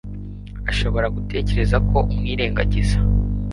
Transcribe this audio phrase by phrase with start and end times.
[0.71, 2.97] ashobora gutekereza ko umwirengagiza